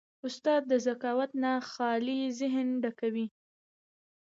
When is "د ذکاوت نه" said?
0.71-1.51